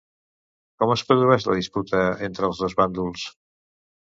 [0.83, 3.29] Com es produeix la disputa entre els dos bàndols?